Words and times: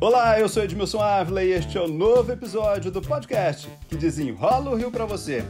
Olá, 0.00 0.40
eu 0.40 0.48
sou 0.48 0.62
Edmilson 0.62 1.00
Ávila 1.00 1.44
e 1.44 1.52
este 1.52 1.76
é 1.76 1.80
o 1.80 1.86
novo 1.86 2.32
episódio 2.32 2.90
do 2.90 3.02
podcast 3.02 3.68
que 3.88 3.96
desenrola 3.96 4.70
o 4.70 4.74
Rio 4.74 4.90
para 4.90 5.04
você. 5.04 5.44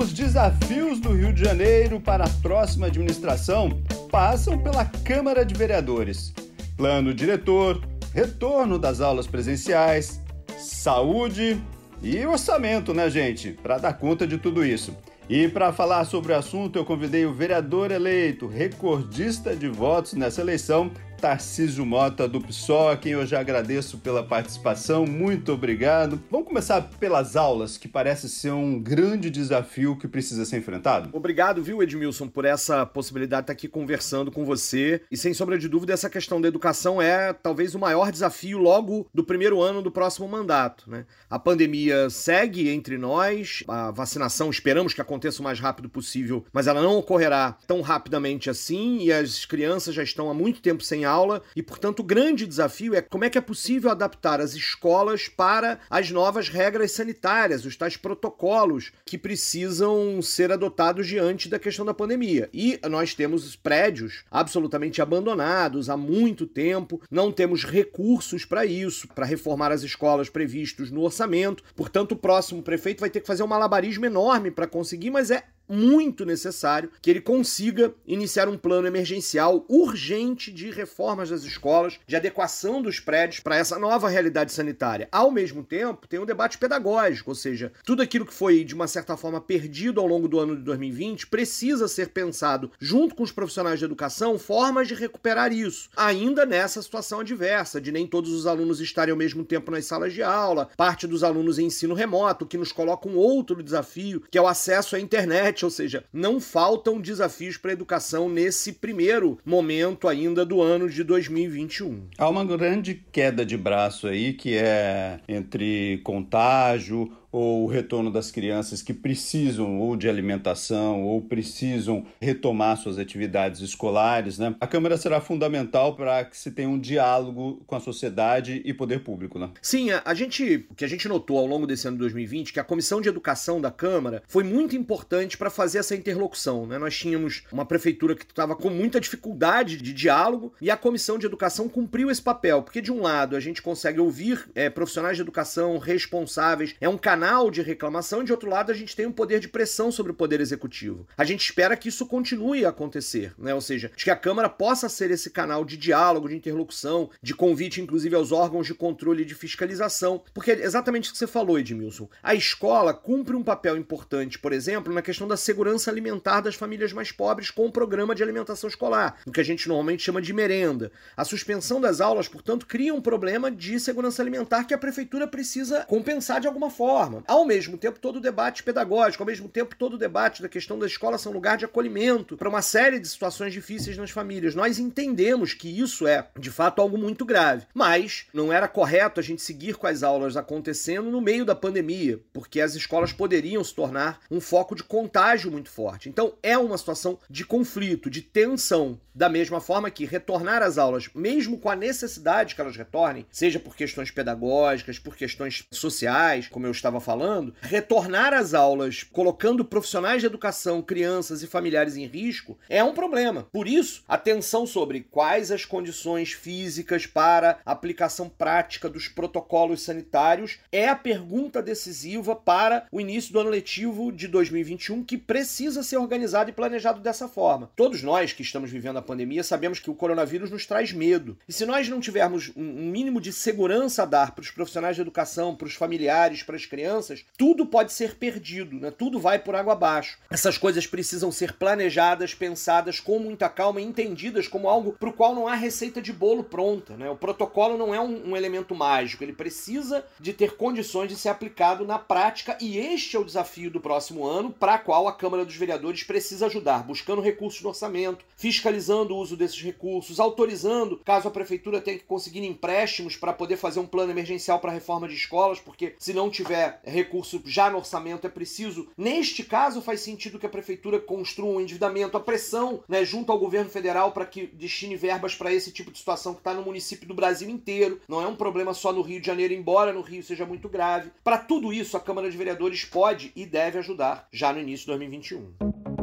Os 0.00 0.12
desafios 0.12 1.00
do 1.00 1.12
Rio 1.12 1.32
de 1.32 1.42
Janeiro 1.44 2.00
para 2.00 2.24
a 2.24 2.30
próxima 2.42 2.86
administração 2.86 3.70
passam 4.10 4.56
pela 4.58 4.84
Câmara 4.84 5.44
de 5.44 5.54
Vereadores. 5.54 6.32
Plano 6.76 7.12
diretor, 7.12 7.80
retorno 8.12 8.78
das 8.78 9.00
aulas 9.00 9.26
presenciais, 9.26 10.20
saúde 10.58 11.60
e 12.04 12.26
orçamento, 12.26 12.92
né, 12.92 13.08
gente? 13.08 13.52
Para 13.52 13.78
dar 13.78 13.94
conta 13.94 14.26
de 14.26 14.36
tudo 14.36 14.62
isso. 14.62 14.94
E 15.26 15.48
para 15.48 15.72
falar 15.72 16.04
sobre 16.04 16.34
o 16.34 16.36
assunto, 16.36 16.78
eu 16.78 16.84
convidei 16.84 17.24
o 17.24 17.32
vereador 17.32 17.90
eleito, 17.90 18.46
recordista 18.46 19.56
de 19.56 19.68
votos 19.68 20.12
nessa 20.12 20.42
eleição, 20.42 20.90
Tarcísio 21.24 21.86
Mota 21.86 22.28
do 22.28 22.38
PSOL, 22.38 22.90
a 22.90 22.98
quem 22.98 23.12
eu 23.12 23.24
já 23.24 23.40
agradeço 23.40 23.96
pela 23.96 24.22
participação. 24.22 25.06
Muito 25.06 25.54
obrigado. 25.54 26.22
Vamos 26.30 26.46
começar 26.46 26.82
pelas 27.00 27.34
aulas, 27.34 27.78
que 27.78 27.88
parece 27.88 28.28
ser 28.28 28.50
um 28.50 28.78
grande 28.78 29.30
desafio 29.30 29.96
que 29.96 30.06
precisa 30.06 30.44
ser 30.44 30.58
enfrentado. 30.58 31.08
Obrigado, 31.14 31.62
viu, 31.62 31.82
Edmilson, 31.82 32.28
por 32.28 32.44
essa 32.44 32.84
possibilidade 32.84 33.40
de 33.40 33.44
estar 33.44 33.52
aqui 33.54 33.68
conversando 33.68 34.30
com 34.30 34.44
você. 34.44 35.00
E 35.10 35.16
sem 35.16 35.32
sombra 35.32 35.56
de 35.56 35.66
dúvida, 35.66 35.94
essa 35.94 36.10
questão 36.10 36.42
da 36.42 36.48
educação 36.48 37.00
é 37.00 37.32
talvez 37.32 37.74
o 37.74 37.78
maior 37.78 38.12
desafio 38.12 38.58
logo 38.58 39.06
do 39.14 39.24
primeiro 39.24 39.62
ano 39.62 39.80
do 39.80 39.90
próximo 39.90 40.28
mandato. 40.28 40.90
Né? 40.90 41.06
A 41.30 41.38
pandemia 41.38 42.10
segue 42.10 42.68
entre 42.68 42.98
nós, 42.98 43.64
a 43.66 43.90
vacinação 43.90 44.50
esperamos 44.50 44.92
que 44.92 45.00
aconteça 45.00 45.40
o 45.40 45.44
mais 45.44 45.58
rápido 45.58 45.88
possível, 45.88 46.44
mas 46.52 46.66
ela 46.66 46.82
não 46.82 46.98
ocorrerá 46.98 47.56
tão 47.66 47.80
rapidamente 47.80 48.50
assim 48.50 48.98
e 49.04 49.10
as 49.10 49.46
crianças 49.46 49.94
já 49.94 50.02
estão 50.02 50.28
há 50.28 50.34
muito 50.34 50.60
tempo 50.60 50.82
sem 50.82 51.06
aula 51.06 51.13
aula 51.14 51.42
e, 51.54 51.62
portanto, 51.62 52.00
o 52.00 52.04
grande 52.04 52.46
desafio 52.46 52.94
é 52.94 53.00
como 53.00 53.24
é 53.24 53.30
que 53.30 53.38
é 53.38 53.40
possível 53.40 53.90
adaptar 53.90 54.40
as 54.40 54.54
escolas 54.54 55.28
para 55.28 55.78
as 55.88 56.10
novas 56.10 56.48
regras 56.48 56.92
sanitárias, 56.92 57.64
os 57.64 57.76
tais 57.76 57.96
protocolos 57.96 58.92
que 59.04 59.16
precisam 59.16 60.20
ser 60.20 60.50
adotados 60.52 61.06
diante 61.06 61.48
da 61.48 61.58
questão 61.58 61.84
da 61.84 61.94
pandemia. 61.94 62.48
E 62.52 62.78
nós 62.88 63.14
temos 63.14 63.54
prédios 63.56 64.24
absolutamente 64.30 65.00
abandonados 65.00 65.88
há 65.88 65.96
muito 65.96 66.46
tempo, 66.46 67.00
não 67.10 67.30
temos 67.30 67.64
recursos 67.64 68.44
para 68.44 68.66
isso, 68.66 69.08
para 69.08 69.26
reformar 69.26 69.72
as 69.72 69.82
escolas 69.82 70.28
previstos 70.28 70.90
no 70.90 71.02
orçamento. 71.02 71.62
Portanto, 71.74 72.12
o 72.12 72.16
próximo 72.16 72.62
prefeito 72.62 73.00
vai 73.00 73.10
ter 73.10 73.20
que 73.20 73.26
fazer 73.26 73.42
um 73.42 73.48
malabarismo 73.48 74.06
enorme 74.06 74.50
para 74.50 74.66
conseguir, 74.66 75.10
mas 75.10 75.30
é 75.30 75.44
muito 75.68 76.24
necessário 76.24 76.90
que 77.00 77.10
ele 77.10 77.20
consiga 77.20 77.94
iniciar 78.06 78.48
um 78.48 78.58
plano 78.58 78.86
emergencial 78.86 79.64
urgente 79.68 80.52
de 80.52 80.70
reformas 80.70 81.30
das 81.30 81.42
escolas, 81.42 81.98
de 82.06 82.16
adequação 82.16 82.82
dos 82.82 83.00
prédios 83.00 83.40
para 83.40 83.56
essa 83.56 83.78
nova 83.78 84.08
realidade 84.08 84.52
sanitária. 84.52 85.08
Ao 85.10 85.30
mesmo 85.30 85.62
tempo, 85.62 86.06
tem 86.06 86.18
um 86.18 86.26
debate 86.26 86.58
pedagógico, 86.58 87.30
ou 87.30 87.34
seja, 87.34 87.72
tudo 87.84 88.02
aquilo 88.02 88.26
que 88.26 88.34
foi 88.34 88.64
de 88.64 88.74
uma 88.74 88.86
certa 88.86 89.16
forma 89.16 89.40
perdido 89.40 90.00
ao 90.00 90.06
longo 90.06 90.28
do 90.28 90.38
ano 90.38 90.56
de 90.56 90.62
2020 90.62 91.26
precisa 91.26 91.88
ser 91.88 92.08
pensado 92.08 92.70
junto 92.78 93.14
com 93.14 93.22
os 93.22 93.32
profissionais 93.32 93.78
de 93.78 93.84
educação 93.84 94.38
formas 94.38 94.88
de 94.88 94.94
recuperar 94.94 95.52
isso, 95.52 95.88
ainda 95.96 96.44
nessa 96.44 96.82
situação 96.82 97.20
adversa 97.20 97.80
de 97.80 97.92
nem 97.92 98.06
todos 98.06 98.30
os 98.32 98.46
alunos 98.46 98.80
estarem 98.80 99.12
ao 99.12 99.18
mesmo 99.18 99.44
tempo 99.44 99.70
nas 99.70 99.86
salas 99.86 100.12
de 100.12 100.22
aula, 100.22 100.68
parte 100.76 101.06
dos 101.06 101.22
alunos 101.22 101.58
em 101.58 101.66
ensino 101.66 101.94
remoto, 101.94 102.46
que 102.46 102.58
nos 102.58 102.72
coloca 102.72 103.08
um 103.08 103.16
outro 103.16 103.62
desafio, 103.62 104.22
que 104.30 104.38
é 104.38 104.42
o 104.42 104.46
acesso 104.46 104.96
à 104.96 105.00
internet 105.00 105.53
ou 105.62 105.70
seja, 105.70 106.04
não 106.12 106.40
faltam 106.40 107.00
desafios 107.00 107.56
para 107.56 107.70
a 107.70 107.74
educação 107.74 108.28
nesse 108.28 108.72
primeiro 108.72 109.38
momento 109.44 110.08
ainda 110.08 110.44
do 110.44 110.62
ano 110.62 110.88
de 110.88 111.04
2021. 111.04 112.08
Há 112.16 112.28
uma 112.28 112.44
grande 112.44 113.04
queda 113.12 113.44
de 113.44 113.56
braço 113.56 114.06
aí 114.06 114.32
que 114.32 114.56
é 114.56 115.20
entre 115.28 116.00
contágio 116.02 117.12
ou 117.34 117.64
o 117.64 117.66
retorno 117.66 118.12
das 118.12 118.30
crianças 118.30 118.80
que 118.80 118.94
precisam 118.94 119.80
ou 119.80 119.96
de 119.96 120.08
alimentação 120.08 121.02
ou 121.02 121.20
precisam 121.20 122.06
retomar 122.20 122.76
suas 122.76 122.96
atividades 122.96 123.60
escolares, 123.60 124.38
né? 124.38 124.54
A 124.60 124.68
Câmara 124.68 124.96
será 124.96 125.20
fundamental 125.20 125.96
para 125.96 126.24
que 126.24 126.38
se 126.38 126.52
tenha 126.52 126.68
um 126.68 126.78
diálogo 126.78 127.60
com 127.66 127.74
a 127.74 127.80
sociedade 127.80 128.62
e 128.64 128.72
poder 128.72 129.00
público, 129.00 129.36
né? 129.36 129.50
Sim, 129.60 129.88
a 129.90 130.14
gente, 130.14 130.64
o 130.70 130.76
que 130.76 130.84
a 130.84 130.88
gente 130.88 131.08
notou 131.08 131.36
ao 131.36 131.44
longo 131.44 131.66
desse 131.66 131.88
ano 131.88 131.96
de 131.96 132.02
2020 132.02 132.52
que 132.52 132.60
a 132.60 132.64
Comissão 132.64 133.00
de 133.00 133.08
Educação 133.08 133.60
da 133.60 133.70
Câmara 133.70 134.22
foi 134.28 134.44
muito 134.44 134.76
importante 134.76 135.36
para 135.36 135.50
fazer 135.50 135.78
essa 135.78 135.96
interlocução, 135.96 136.68
né? 136.68 136.78
Nós 136.78 136.96
tínhamos 136.96 137.42
uma 137.50 137.66
prefeitura 137.66 138.14
que 138.14 138.24
estava 138.24 138.54
com 138.54 138.70
muita 138.70 139.00
dificuldade 139.00 139.78
de 139.78 139.92
diálogo 139.92 140.52
e 140.60 140.70
a 140.70 140.76
Comissão 140.76 141.18
de 141.18 141.26
Educação 141.26 141.68
cumpriu 141.68 142.12
esse 142.12 142.22
papel, 142.22 142.62
porque 142.62 142.80
de 142.80 142.92
um 142.92 143.02
lado 143.02 143.34
a 143.34 143.40
gente 143.40 143.60
consegue 143.60 143.98
ouvir 143.98 144.48
é, 144.54 144.70
profissionais 144.70 145.16
de 145.16 145.22
educação 145.22 145.78
responsáveis, 145.78 146.76
é 146.80 146.88
um 146.88 146.96
canal 146.96 147.23
canal 147.24 147.50
de 147.50 147.62
reclamação, 147.62 148.20
e 148.20 148.24
de 148.26 148.32
outro 148.32 148.50
lado, 148.50 148.70
a 148.70 148.74
gente 148.74 148.94
tem 148.94 149.06
um 149.06 149.12
poder 149.12 149.40
de 149.40 149.48
pressão 149.48 149.90
sobre 149.90 150.12
o 150.12 150.14
poder 150.14 150.42
executivo. 150.42 151.08
A 151.16 151.24
gente 151.24 151.42
espera 151.42 151.74
que 151.74 151.88
isso 151.88 152.04
continue 152.04 152.66
a 152.66 152.68
acontecer, 152.68 153.32
né? 153.38 153.54
Ou 153.54 153.62
seja, 153.62 153.90
que 153.96 154.10
a 154.10 154.16
Câmara 154.16 154.46
possa 154.46 154.90
ser 154.90 155.10
esse 155.10 155.30
canal 155.30 155.64
de 155.64 155.78
diálogo, 155.78 156.28
de 156.28 156.36
interlocução, 156.36 157.08
de 157.22 157.34
convite, 157.34 157.80
inclusive, 157.80 158.14
aos 158.14 158.30
órgãos 158.30 158.66
de 158.66 158.74
controle 158.74 159.22
e 159.22 159.24
de 159.24 159.34
fiscalização. 159.34 160.22
Porque 160.34 160.50
é 160.50 160.64
exatamente 160.64 161.08
o 161.08 161.12
que 161.12 161.18
você 161.18 161.26
falou, 161.26 161.58
Edmilson. 161.58 162.10
A 162.22 162.34
escola 162.34 162.92
cumpre 162.92 163.34
um 163.34 163.42
papel 163.42 163.78
importante, 163.78 164.38
por 164.38 164.52
exemplo, 164.52 164.92
na 164.92 165.00
questão 165.00 165.26
da 165.26 165.36
segurança 165.36 165.90
alimentar 165.90 166.42
das 166.42 166.54
famílias 166.54 166.92
mais 166.92 167.10
pobres 167.10 167.50
com 167.50 167.64
o 167.64 167.72
programa 167.72 168.14
de 168.14 168.22
alimentação 168.22 168.68
escolar, 168.68 169.16
o 169.26 169.32
que 169.32 169.40
a 169.40 169.44
gente 169.44 169.66
normalmente 169.66 170.02
chama 170.02 170.20
de 170.20 170.34
merenda. 170.34 170.92
A 171.16 171.24
suspensão 171.24 171.80
das 171.80 172.02
aulas, 172.02 172.28
portanto, 172.28 172.66
cria 172.66 172.92
um 172.92 173.00
problema 173.00 173.50
de 173.50 173.80
segurança 173.80 174.20
alimentar 174.20 174.64
que 174.64 174.74
a 174.74 174.78
prefeitura 174.78 175.26
precisa 175.26 175.86
compensar 175.86 176.38
de 176.38 176.46
alguma 176.46 176.68
forma 176.68 177.13
forma. 177.14 177.24
Ao 177.26 177.44
mesmo 177.44 177.76
tempo, 177.76 177.98
todo 177.98 178.16
o 178.16 178.20
debate 178.20 178.62
pedagógico, 178.62 179.22
ao 179.22 179.26
mesmo 179.26 179.48
tempo, 179.48 179.76
todo 179.76 179.94
o 179.94 179.98
debate 179.98 180.42
da 180.42 180.48
questão 180.48 180.78
da 180.78 180.86
escola 180.86 181.18
ser 181.18 181.28
um 181.28 181.32
lugar 181.32 181.56
de 181.56 181.64
acolhimento 181.64 182.36
para 182.36 182.48
uma 182.48 182.62
série 182.62 182.98
de 182.98 183.08
situações 183.08 183.52
difíceis 183.52 183.96
nas 183.96 184.10
famílias. 184.10 184.54
Nós 184.54 184.78
entendemos 184.78 185.54
que 185.54 185.68
isso 185.68 186.06
é, 186.06 186.26
de 186.38 186.50
fato, 186.50 186.80
algo 186.80 186.98
muito 186.98 187.24
grave. 187.24 187.66
Mas 187.74 188.26
não 188.32 188.52
era 188.52 188.68
correto 188.68 189.20
a 189.20 189.22
gente 189.22 189.42
seguir 189.42 189.76
com 189.76 189.86
as 189.86 190.02
aulas 190.02 190.36
acontecendo 190.36 191.10
no 191.10 191.20
meio 191.20 191.44
da 191.44 191.54
pandemia, 191.54 192.20
porque 192.32 192.60
as 192.60 192.74
escolas 192.74 193.12
poderiam 193.12 193.62
se 193.62 193.74
tornar 193.74 194.20
um 194.30 194.40
foco 194.40 194.74
de 194.74 194.82
contágio 194.82 195.50
muito 195.50 195.70
forte. 195.70 196.08
Então, 196.08 196.34
é 196.42 196.56
uma 196.58 196.78
situação 196.78 197.18
de 197.28 197.44
conflito, 197.44 198.10
de 198.10 198.22
tensão. 198.22 199.00
Da 199.14 199.28
mesma 199.28 199.60
forma 199.60 199.90
que 199.90 200.04
retornar 200.04 200.60
às 200.62 200.76
aulas, 200.76 201.08
mesmo 201.14 201.58
com 201.58 201.70
a 201.70 201.76
necessidade 201.76 202.54
que 202.54 202.60
elas 202.60 202.76
retornem, 202.76 203.26
seja 203.30 203.60
por 203.60 203.76
questões 203.76 204.10
pedagógicas, 204.10 204.98
por 204.98 205.16
questões 205.16 205.64
sociais, 205.70 206.48
como 206.48 206.66
eu 206.66 206.72
estava 206.72 206.93
falando, 207.00 207.54
retornar 207.60 208.32
às 208.32 208.54
aulas 208.54 209.02
colocando 209.02 209.64
profissionais 209.64 210.20
de 210.20 210.26
educação, 210.26 210.82
crianças 210.82 211.42
e 211.42 211.46
familiares 211.46 211.96
em 211.96 212.06
risco 212.06 212.58
é 212.68 212.82
um 212.82 212.94
problema. 212.94 213.46
Por 213.52 213.68
isso, 213.68 214.02
atenção 214.08 214.66
sobre 214.66 215.00
quais 215.00 215.50
as 215.50 215.64
condições 215.64 216.32
físicas 216.32 217.06
para 217.06 217.58
aplicação 217.64 218.28
prática 218.28 218.88
dos 218.88 219.08
protocolos 219.08 219.82
sanitários 219.82 220.58
é 220.70 220.88
a 220.88 220.96
pergunta 220.96 221.62
decisiva 221.62 222.36
para 222.36 222.86
o 222.90 223.00
início 223.00 223.32
do 223.32 223.40
ano 223.40 223.50
letivo 223.50 224.12
de 224.12 224.28
2021 224.28 225.04
que 225.04 225.18
precisa 225.18 225.82
ser 225.82 225.96
organizado 225.96 226.50
e 226.50 226.52
planejado 226.52 227.00
dessa 227.00 227.28
forma. 227.28 227.70
Todos 227.76 228.02
nós 228.02 228.32
que 228.32 228.42
estamos 228.42 228.70
vivendo 228.70 228.98
a 228.98 229.02
pandemia 229.02 229.42
sabemos 229.42 229.78
que 229.78 229.90
o 229.90 229.94
coronavírus 229.94 230.50
nos 230.50 230.66
traz 230.66 230.92
medo. 230.92 231.38
E 231.48 231.52
se 231.52 231.66
nós 231.66 231.88
não 231.88 232.00
tivermos 232.00 232.50
um 232.56 232.90
mínimo 232.90 233.20
de 233.20 233.32
segurança 233.32 234.02
a 234.02 234.06
dar 234.06 234.32
para 234.32 234.42
os 234.42 234.50
profissionais 234.50 234.96
de 234.96 235.02
educação, 235.02 235.54
para 235.54 235.66
os 235.66 235.74
familiares, 235.74 236.42
para 236.42 236.56
as 236.56 236.66
crianças, 236.66 236.83
crianças, 236.84 237.24
tudo 237.38 237.64
pode 237.64 237.94
ser 237.94 238.16
perdido, 238.16 238.78
né? 238.78 238.90
Tudo 238.90 239.18
vai 239.18 239.38
por 239.38 239.54
água 239.54 239.72
abaixo. 239.72 240.18
Essas 240.30 240.58
coisas 240.58 240.86
precisam 240.86 241.32
ser 241.32 241.54
planejadas, 241.54 242.34
pensadas 242.34 243.00
com 243.00 243.18
muita 243.18 243.48
calma 243.48 243.80
e 243.80 243.84
entendidas 243.84 244.46
como 244.46 244.68
algo 244.68 244.92
para 244.92 245.08
o 245.08 245.12
qual 245.12 245.34
não 245.34 245.48
há 245.48 245.54
receita 245.54 246.02
de 246.02 246.12
bolo 246.12 246.44
pronta, 246.44 246.94
né? 246.94 247.08
O 247.08 247.16
protocolo 247.16 247.78
não 247.78 247.94
é 247.94 248.00
um, 248.00 248.30
um 248.30 248.36
elemento 248.36 248.74
mágico, 248.74 249.24
ele 249.24 249.32
precisa 249.32 250.04
de 250.20 250.34
ter 250.34 250.56
condições 250.56 251.08
de 251.08 251.16
ser 251.16 251.30
aplicado 251.30 251.86
na 251.86 251.98
prática 251.98 252.58
e 252.60 252.76
este 252.76 253.16
é 253.16 253.18
o 253.18 253.24
desafio 253.24 253.70
do 253.70 253.80
próximo 253.80 254.26
ano, 254.26 254.50
para 254.50 254.76
qual 254.76 255.08
a 255.08 255.12
Câmara 255.12 255.44
dos 255.44 255.56
Vereadores 255.56 256.02
precisa 256.02 256.46
ajudar, 256.46 256.84
buscando 256.84 257.22
recursos 257.22 257.62
no 257.62 257.70
orçamento, 257.70 258.26
fiscalizando 258.36 259.14
o 259.14 259.18
uso 259.18 259.38
desses 259.38 259.60
recursos, 259.62 260.20
autorizando, 260.20 261.00
caso 261.02 261.28
a 261.28 261.30
prefeitura 261.30 261.80
tenha 261.80 261.98
que 261.98 262.04
conseguir 262.04 262.44
empréstimos 262.44 263.16
para 263.16 263.32
poder 263.32 263.56
fazer 263.56 263.80
um 263.80 263.86
plano 263.86 264.10
emergencial 264.10 264.58
para 264.58 264.72
reforma 264.72 265.08
de 265.08 265.14
escolas, 265.14 265.58
porque 265.58 265.94
se 265.98 266.12
não 266.12 266.28
tiver 266.28 266.73
recurso 266.84 267.42
já 267.44 267.70
no 267.70 267.78
orçamento, 267.78 268.26
é 268.26 268.30
preciso. 268.30 268.88
Neste 268.96 269.42
caso, 269.42 269.82
faz 269.82 270.00
sentido 270.00 270.38
que 270.38 270.46
a 270.46 270.50
prefeitura 270.50 270.98
construa 270.98 271.54
um 271.54 271.60
endividamento, 271.60 272.16
a 272.16 272.20
pressão 272.20 272.82
né, 272.88 273.04
junto 273.04 273.30
ao 273.30 273.38
governo 273.38 273.70
federal 273.70 274.12
para 274.12 274.26
que 274.26 274.46
destine 274.46 274.96
verbas 274.96 275.34
para 275.34 275.52
esse 275.52 275.72
tipo 275.72 275.90
de 275.90 275.98
situação 275.98 276.34
que 276.34 276.40
está 276.40 276.54
no 276.54 276.62
município 276.62 277.06
do 277.06 277.14
Brasil 277.14 277.48
inteiro. 277.48 278.00
Não 278.08 278.20
é 278.20 278.26
um 278.26 278.36
problema 278.36 278.74
só 278.74 278.92
no 278.92 279.02
Rio 279.02 279.20
de 279.20 279.26
Janeiro, 279.26 279.54
embora 279.54 279.92
no 279.92 280.00
Rio 280.00 280.22
seja 280.22 280.46
muito 280.46 280.68
grave. 280.68 281.10
Para 281.22 281.38
tudo 281.38 281.72
isso, 281.72 281.96
a 281.96 282.00
Câmara 282.00 282.30
de 282.30 282.36
Vereadores 282.36 282.84
pode 282.84 283.32
e 283.36 283.46
deve 283.46 283.78
ajudar 283.78 284.28
já 284.32 284.52
no 284.52 284.60
início 284.60 284.86
de 284.86 284.92
2021. 284.92 285.93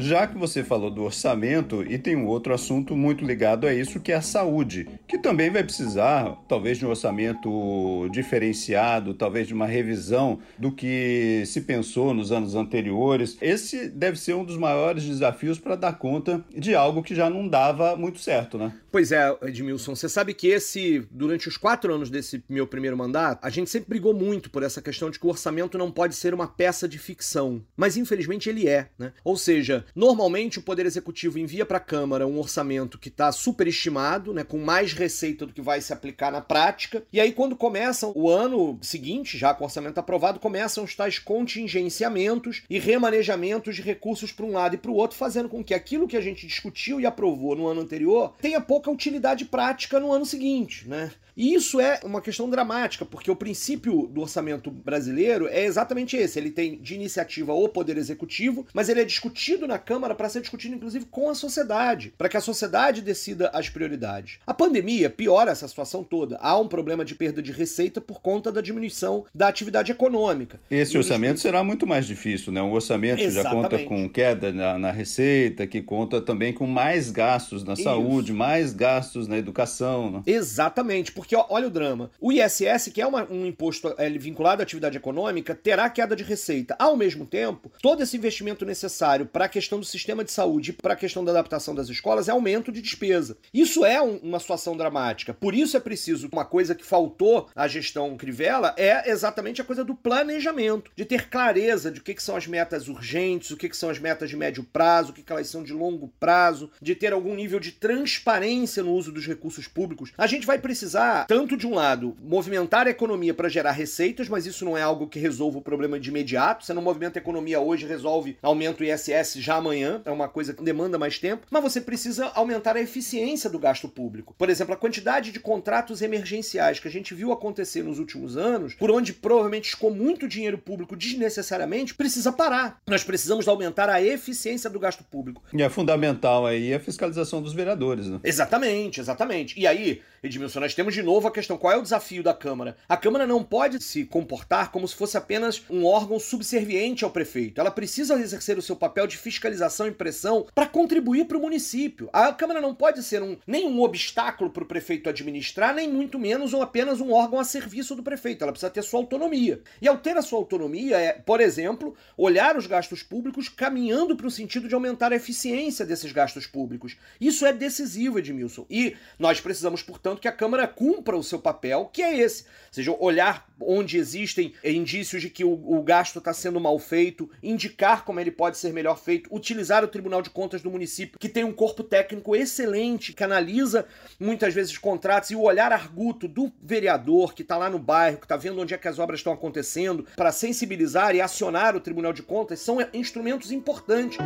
Já 0.00 0.26
que 0.26 0.38
você 0.38 0.64
falou 0.64 0.90
do 0.90 1.02
orçamento, 1.02 1.84
e 1.86 1.98
tem 1.98 2.16
um 2.16 2.26
outro 2.26 2.54
assunto 2.54 2.96
muito 2.96 3.24
ligado 3.24 3.66
a 3.66 3.74
isso, 3.74 4.00
que 4.00 4.10
é 4.10 4.16
a 4.16 4.22
saúde, 4.22 4.88
que 5.06 5.18
também 5.18 5.50
vai 5.50 5.62
precisar, 5.62 6.36
talvez, 6.48 6.78
de 6.78 6.86
um 6.86 6.88
orçamento 6.88 8.08
diferenciado, 8.10 9.12
talvez 9.12 9.46
de 9.46 9.54
uma 9.54 9.66
revisão 9.66 10.38
do 10.58 10.72
que 10.72 11.42
se 11.46 11.60
pensou 11.60 12.14
nos 12.14 12.32
anos 12.32 12.54
anteriores. 12.54 13.36
Esse 13.42 13.88
deve 13.88 14.18
ser 14.18 14.34
um 14.34 14.44
dos 14.44 14.56
maiores 14.56 15.04
desafios 15.04 15.58
para 15.58 15.76
dar 15.76 15.98
conta 15.98 16.42
de 16.56 16.74
algo 16.74 17.02
que 17.02 17.14
já 17.14 17.28
não 17.28 17.46
dava 17.46 17.94
muito 17.94 18.18
certo, 18.18 18.56
né? 18.56 18.72
Pois 18.90 19.12
é, 19.12 19.36
Edmilson, 19.42 19.94
você 19.94 20.08
sabe 20.08 20.34
que 20.34 20.48
esse, 20.48 21.06
durante 21.10 21.46
os 21.46 21.56
quatro 21.56 21.94
anos 21.94 22.10
desse 22.10 22.42
meu 22.48 22.66
primeiro 22.66 22.96
mandato, 22.96 23.44
a 23.44 23.50
gente 23.50 23.70
sempre 23.70 23.90
brigou 23.90 24.12
muito 24.12 24.50
por 24.50 24.62
essa 24.62 24.82
questão 24.82 25.10
de 25.10 25.18
que 25.18 25.26
o 25.26 25.30
orçamento 25.30 25.78
não 25.78 25.90
pode 25.90 26.14
ser 26.16 26.34
uma 26.34 26.48
peça 26.48 26.88
de 26.88 26.98
ficção. 26.98 27.62
Mas 27.76 27.96
infelizmente 27.96 28.48
ele 28.48 28.68
é, 28.68 28.88
né? 28.98 29.12
Ou 29.22 29.36
seja, 29.36 29.84
Normalmente 29.94 30.58
o 30.58 30.62
Poder 30.62 30.86
Executivo 30.86 31.38
envia 31.38 31.66
para 31.66 31.78
a 31.78 31.80
Câmara 31.80 32.26
um 32.26 32.38
orçamento 32.38 32.98
que 32.98 33.08
está 33.08 33.30
superestimado, 33.32 34.32
né, 34.32 34.44
com 34.44 34.58
mais 34.58 34.92
receita 34.92 35.46
do 35.46 35.52
que 35.52 35.60
vai 35.60 35.80
se 35.80 35.92
aplicar 35.92 36.30
na 36.30 36.40
prática. 36.40 37.02
E 37.12 37.20
aí 37.20 37.32
quando 37.32 37.56
começam 37.56 38.12
o 38.14 38.28
ano 38.28 38.78
seguinte, 38.82 39.38
já 39.38 39.54
com 39.54 39.64
o 39.64 39.66
orçamento 39.66 39.98
aprovado, 39.98 40.40
começam 40.40 40.84
os 40.84 40.94
tais 40.94 41.18
contingenciamentos 41.18 42.62
e 42.68 42.78
remanejamentos 42.78 43.76
de 43.76 43.82
recursos 43.82 44.32
para 44.32 44.46
um 44.46 44.52
lado 44.52 44.74
e 44.74 44.78
para 44.78 44.90
o 44.90 44.94
outro, 44.94 45.16
fazendo 45.16 45.48
com 45.48 45.62
que 45.62 45.74
aquilo 45.74 46.08
que 46.08 46.16
a 46.16 46.20
gente 46.20 46.46
discutiu 46.46 47.00
e 47.00 47.06
aprovou 47.06 47.56
no 47.56 47.66
ano 47.66 47.80
anterior 47.80 48.34
tenha 48.40 48.60
pouca 48.60 48.90
utilidade 48.90 49.44
prática 49.44 49.98
no 49.98 50.12
ano 50.12 50.26
seguinte, 50.26 50.88
né? 50.88 51.10
E 51.36 51.54
isso 51.54 51.80
é 51.80 52.00
uma 52.04 52.20
questão 52.20 52.50
dramática, 52.50 53.06
porque 53.06 53.30
o 53.30 53.36
princípio 53.36 54.06
do 54.08 54.20
orçamento 54.20 54.70
brasileiro 54.70 55.48
é 55.48 55.64
exatamente 55.64 56.14
esse. 56.14 56.38
Ele 56.38 56.50
tem 56.50 56.76
de 56.76 56.94
iniciativa 56.94 57.54
o 57.54 57.66
poder 57.66 57.96
executivo, 57.96 58.66
mas 58.74 58.90
ele 58.90 59.00
é 59.00 59.04
discutido 59.04 59.66
na 59.66 59.78
Câmara 59.80 60.14
para 60.14 60.28
ser 60.28 60.40
discutido, 60.40 60.74
inclusive, 60.74 61.06
com 61.06 61.28
a 61.28 61.34
sociedade, 61.34 62.12
para 62.16 62.28
que 62.28 62.36
a 62.36 62.40
sociedade 62.40 63.02
decida 63.02 63.50
as 63.52 63.68
prioridades. 63.68 64.38
A 64.46 64.54
pandemia 64.54 65.10
piora 65.10 65.50
essa 65.50 65.66
situação 65.66 66.04
toda. 66.04 66.36
Há 66.40 66.58
um 66.58 66.68
problema 66.68 67.04
de 67.04 67.14
perda 67.14 67.42
de 67.42 67.52
receita 67.52 68.00
por 68.00 68.20
conta 68.20 68.52
da 68.52 68.60
diminuição 68.60 69.24
da 69.34 69.48
atividade 69.48 69.92
econômica. 69.92 70.60
Esse 70.70 70.96
orçamento 70.96 71.40
será 71.40 71.64
muito 71.64 71.86
mais 71.86 72.06
difícil, 72.06 72.52
né? 72.52 72.62
Um 72.62 72.72
orçamento 72.72 73.20
exatamente. 73.20 73.62
já 73.62 73.78
conta 73.78 73.84
com 73.84 74.08
queda 74.08 74.52
na, 74.52 74.78
na, 74.78 74.90
receita, 74.90 75.66
que 75.66 75.82
conta 75.82 76.20
também 76.20 76.52
com 76.52 76.66
mais 76.66 77.10
gastos 77.10 77.64
na 77.64 77.74
isso. 77.74 77.82
saúde, 77.82 78.32
mais 78.32 78.72
gastos 78.72 79.26
na 79.26 79.36
educação. 79.36 80.10
Né? 80.10 80.22
Exatamente, 80.26 81.12
porque 81.12 81.34
ó, 81.34 81.46
olha 81.48 81.66
o 81.66 81.70
drama. 81.70 82.10
O 82.20 82.32
ISS, 82.32 82.90
que 82.92 83.00
é 83.00 83.06
uma, 83.06 83.26
um 83.30 83.46
imposto 83.46 83.94
é, 83.96 84.08
vinculado 84.10 84.62
à 84.62 84.64
atividade 84.64 84.96
econômica, 84.96 85.54
terá 85.54 85.88
queda 85.88 86.14
de 86.14 86.24
receita. 86.24 86.76
Ao 86.78 86.96
mesmo 86.96 87.26
tempo, 87.26 87.70
todo 87.82 88.02
esse 88.02 88.16
investimento 88.16 88.64
necessário 88.64 89.26
para 89.26 89.44
a 89.44 89.48
questão 89.70 89.78
do 89.78 89.86
sistema 89.86 90.24
de 90.24 90.32
saúde 90.32 90.70
e 90.70 90.72
para 90.72 90.94
a 90.94 90.96
questão 90.96 91.24
da 91.24 91.30
adaptação 91.30 91.74
das 91.74 91.88
escolas 91.88 92.28
é 92.28 92.32
aumento 92.32 92.72
de 92.72 92.82
despesa. 92.82 93.36
Isso 93.54 93.84
é 93.84 94.02
um, 94.02 94.16
uma 94.16 94.40
situação 94.40 94.76
dramática. 94.76 95.32
Por 95.32 95.54
isso 95.54 95.76
é 95.76 95.80
preciso 95.80 96.28
uma 96.32 96.44
coisa 96.44 96.74
que 96.74 96.84
faltou 96.84 97.48
à 97.54 97.68
gestão 97.68 98.16
Crivella 98.16 98.74
é 98.76 99.08
exatamente 99.08 99.60
a 99.60 99.64
coisa 99.64 99.84
do 99.84 99.94
planejamento, 99.94 100.90
de 100.96 101.04
ter 101.04 101.28
clareza 101.28 101.90
de 101.90 102.00
o 102.00 102.02
que, 102.02 102.14
que 102.14 102.22
são 102.22 102.34
as 102.34 102.48
metas 102.48 102.88
urgentes, 102.88 103.52
o 103.52 103.56
que, 103.56 103.68
que 103.68 103.76
são 103.76 103.90
as 103.90 104.00
metas 104.00 104.28
de 104.28 104.36
médio 104.36 104.64
prazo, 104.64 105.10
o 105.10 105.14
que, 105.14 105.22
que 105.22 105.32
elas 105.32 105.46
são 105.46 105.62
de 105.62 105.72
longo 105.72 106.12
prazo, 106.18 106.70
de 106.82 106.96
ter 106.96 107.12
algum 107.12 107.36
nível 107.36 107.60
de 107.60 107.70
transparência 107.70 108.82
no 108.82 108.92
uso 108.92 109.12
dos 109.12 109.26
recursos 109.26 109.68
públicos. 109.68 110.12
A 110.18 110.26
gente 110.26 110.46
vai 110.46 110.58
precisar 110.58 111.26
tanto 111.26 111.56
de 111.56 111.66
um 111.66 111.74
lado, 111.74 112.16
movimentar 112.20 112.88
a 112.88 112.90
economia 112.90 113.34
para 113.34 113.48
gerar 113.48 113.72
receitas, 113.72 114.28
mas 114.28 114.46
isso 114.46 114.64
não 114.64 114.76
é 114.76 114.82
algo 114.82 115.06
que 115.06 115.20
resolva 115.20 115.58
o 115.58 115.62
problema 115.62 116.00
de 116.00 116.08
imediato. 116.08 116.66
Você 116.66 116.74
não 116.74 116.82
movimenta 116.82 117.20
a 117.20 117.22
economia 117.22 117.60
hoje, 117.60 117.86
resolve 117.86 118.36
aumento 118.42 118.82
ISS 118.82 119.34
já 119.34 119.59
amanhã, 119.60 120.02
é 120.04 120.10
uma 120.10 120.28
coisa 120.28 120.52
que 120.52 120.62
demanda 120.62 120.98
mais 120.98 121.18
tempo, 121.18 121.46
mas 121.50 121.62
você 121.62 121.80
precisa 121.80 122.26
aumentar 122.34 122.76
a 122.76 122.80
eficiência 122.80 123.48
do 123.48 123.58
gasto 123.58 123.88
público. 123.88 124.34
Por 124.36 124.50
exemplo, 124.50 124.74
a 124.74 124.76
quantidade 124.76 125.30
de 125.30 125.40
contratos 125.40 126.02
emergenciais 126.02 126.80
que 126.80 126.88
a 126.88 126.90
gente 126.90 127.14
viu 127.14 127.32
acontecer 127.32 127.82
nos 127.82 127.98
últimos 127.98 128.36
anos, 128.36 128.74
por 128.74 128.90
onde 128.90 129.12
provavelmente 129.12 129.68
escou 129.68 129.94
muito 129.94 130.26
dinheiro 130.26 130.58
público 130.58 130.96
desnecessariamente, 130.96 131.94
precisa 131.94 132.32
parar. 132.32 132.80
Nós 132.86 133.04
precisamos 133.04 133.46
aumentar 133.46 133.88
a 133.88 134.02
eficiência 134.02 134.68
do 134.68 134.80
gasto 134.80 135.04
público. 135.04 135.42
E 135.52 135.62
é 135.62 135.68
fundamental 135.68 136.46
aí 136.46 136.74
a 136.74 136.80
fiscalização 136.80 137.42
dos 137.42 137.52
vereadores, 137.52 138.06
né? 138.06 138.20
Exatamente, 138.24 139.00
exatamente. 139.00 139.58
E 139.58 139.66
aí, 139.66 140.02
Edmilson, 140.22 140.60
nós 140.60 140.74
temos 140.74 140.94
de 140.94 141.02
novo 141.02 141.28
a 141.28 141.32
questão: 141.32 141.56
qual 141.56 141.72
é 141.72 141.76
o 141.76 141.82
desafio 141.82 142.22
da 142.22 142.34
Câmara? 142.34 142.76
A 142.88 142.96
Câmara 142.96 143.26
não 143.26 143.42
pode 143.42 143.82
se 143.82 144.04
comportar 144.04 144.70
como 144.70 144.86
se 144.86 144.94
fosse 144.94 145.16
apenas 145.16 145.62
um 145.68 145.84
órgão 145.84 146.18
subserviente 146.18 147.04
ao 147.04 147.10
prefeito. 147.10 147.60
Ela 147.60 147.70
precisa 147.70 148.14
exercer 148.14 148.58
o 148.58 148.62
seu 148.62 148.76
papel 148.76 149.06
de 149.06 149.16
fiscalização 149.16 149.39
e 149.86 149.90
pressão 149.92 150.46
para 150.54 150.66
contribuir 150.66 151.26
para 151.26 151.38
o 151.38 151.40
município. 151.40 152.08
A 152.12 152.32
Câmara 152.32 152.60
não 152.60 152.74
pode 152.74 153.02
ser 153.02 153.22
um, 153.22 153.36
nem 153.46 153.66
um 153.66 153.80
obstáculo 153.82 154.50
para 154.50 154.62
o 154.62 154.66
prefeito 154.66 155.08
administrar, 155.08 155.74
nem 155.74 155.88
muito 155.88 156.18
menos 156.18 156.52
ou 156.52 156.62
apenas 156.62 157.00
um 157.00 157.12
órgão 157.12 157.38
a 157.38 157.44
serviço 157.44 157.94
do 157.94 158.02
prefeito. 158.02 158.42
Ela 158.42 158.52
precisa 158.52 158.70
ter 158.70 158.82
sua 158.82 159.00
autonomia. 159.00 159.60
E 159.80 159.88
ao 159.88 159.98
ter 159.98 160.16
a 160.16 160.22
sua 160.22 160.38
autonomia, 160.38 160.98
é, 160.98 161.12
por 161.12 161.40
exemplo, 161.40 161.94
olhar 162.16 162.56
os 162.56 162.66
gastos 162.66 163.02
públicos 163.02 163.48
caminhando 163.48 164.16
para 164.16 164.26
o 164.26 164.30
sentido 164.30 164.68
de 164.68 164.74
aumentar 164.74 165.12
a 165.12 165.16
eficiência 165.16 165.84
desses 165.84 166.12
gastos 166.12 166.46
públicos. 166.46 166.96
Isso 167.20 167.46
é 167.46 167.52
decisivo, 167.52 168.18
Edmilson. 168.18 168.66
E 168.70 168.96
nós 169.18 169.40
precisamos, 169.40 169.82
portanto, 169.82 170.20
que 170.20 170.28
a 170.28 170.32
Câmara 170.32 170.66
cumpra 170.66 171.16
o 171.16 171.22
seu 171.22 171.38
papel, 171.38 171.90
que 171.92 172.02
é 172.02 172.18
esse. 172.18 172.42
Ou 172.42 172.72
seja, 172.72 172.96
olhar 172.98 173.48
onde 173.60 173.98
existem 173.98 174.54
indícios 174.64 175.22
de 175.22 175.30
que 175.30 175.44
o, 175.44 175.52
o 175.52 175.82
gasto 175.82 176.18
está 176.18 176.32
sendo 176.32 176.60
mal 176.60 176.78
feito, 176.78 177.30
indicar 177.42 178.04
como 178.04 178.20
ele 178.20 178.30
pode 178.30 178.56
ser 178.58 178.72
melhor 178.72 178.98
feito, 178.98 179.28
utilizar 179.30 179.84
o 179.84 179.88
Tribunal 179.88 180.22
de 180.22 180.30
Contas 180.30 180.62
do 180.62 180.70
município, 180.70 181.18
que 181.18 181.28
tem 181.28 181.44
um 181.44 181.52
corpo 181.52 181.82
técnico 181.82 182.34
excelente, 182.34 183.12
que 183.12 183.24
analisa 183.24 183.86
muitas 184.18 184.52
vezes 184.52 184.76
contratos, 184.76 185.30
e 185.30 185.36
o 185.36 185.42
olhar 185.42 185.72
arguto 185.72 186.26
do 186.26 186.52
vereador 186.62 187.34
que 187.34 187.42
está 187.42 187.56
lá 187.56 187.70
no 187.70 187.78
bairro, 187.78 188.18
que 188.18 188.24
está 188.24 188.36
vendo 188.36 188.60
onde 188.60 188.74
é 188.74 188.78
que 188.78 188.88
as 188.88 188.98
obras 188.98 189.20
estão 189.20 189.32
acontecendo, 189.32 190.06
para 190.16 190.32
sensibilizar 190.32 191.14
e 191.14 191.20
acionar 191.20 191.76
o 191.76 191.80
Tribunal 191.80 192.12
de 192.12 192.22
Contas, 192.22 192.60
são 192.60 192.78
instrumentos 192.92 193.52
importantes. 193.52 194.18